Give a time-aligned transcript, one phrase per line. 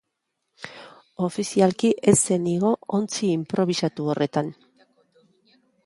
[1.27, 4.55] Ofizialik ez zen igo ontzi inprobisatu horretan.